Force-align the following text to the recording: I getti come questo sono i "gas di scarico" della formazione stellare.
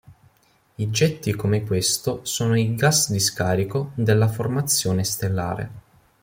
I 0.77 0.89
getti 0.89 1.35
come 1.35 1.63
questo 1.63 2.21
sono 2.25 2.55
i 2.57 2.73
"gas 2.73 3.11
di 3.11 3.19
scarico" 3.19 3.91
della 3.93 4.27
formazione 4.27 5.03
stellare. 5.03 5.69